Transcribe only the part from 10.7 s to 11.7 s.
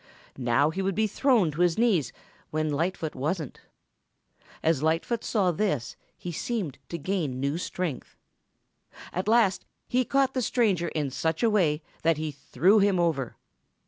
in such a